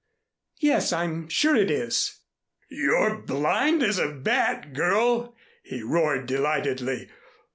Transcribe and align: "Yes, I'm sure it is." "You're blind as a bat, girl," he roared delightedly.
"Yes, 0.59 0.91
I'm 0.91 1.29
sure 1.29 1.55
it 1.55 1.69
is." 1.69 2.21
"You're 2.69 3.17
blind 3.21 3.83
as 3.83 3.99
a 3.99 4.11
bat, 4.11 4.73
girl," 4.73 5.35
he 5.61 5.83
roared 5.83 6.25
delightedly. 6.25 7.09